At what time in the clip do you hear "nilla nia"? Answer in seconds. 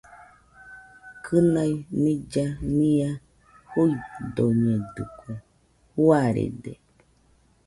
2.03-3.09